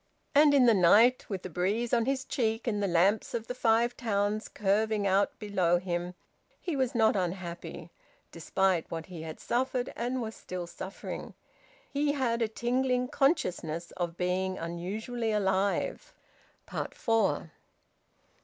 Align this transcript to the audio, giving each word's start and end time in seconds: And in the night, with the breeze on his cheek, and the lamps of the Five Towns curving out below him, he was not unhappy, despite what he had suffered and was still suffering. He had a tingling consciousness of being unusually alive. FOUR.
And 0.33 0.55
in 0.55 0.65
the 0.65 0.73
night, 0.73 1.29
with 1.29 1.43
the 1.43 1.49
breeze 1.51 1.93
on 1.93 2.05
his 2.07 2.25
cheek, 2.25 2.65
and 2.65 2.81
the 2.81 2.87
lamps 2.87 3.35
of 3.35 3.45
the 3.45 3.53
Five 3.53 3.95
Towns 3.95 4.47
curving 4.47 5.05
out 5.05 5.37
below 5.37 5.77
him, 5.77 6.15
he 6.59 6.75
was 6.75 6.95
not 6.95 7.15
unhappy, 7.15 7.91
despite 8.31 8.89
what 8.89 9.05
he 9.05 9.21
had 9.21 9.39
suffered 9.39 9.93
and 9.95 10.19
was 10.19 10.33
still 10.35 10.65
suffering. 10.65 11.35
He 11.87 12.13
had 12.13 12.41
a 12.41 12.47
tingling 12.47 13.09
consciousness 13.09 13.91
of 13.91 14.17
being 14.17 14.57
unusually 14.57 15.31
alive. 15.31 16.15
FOUR. 16.65 17.51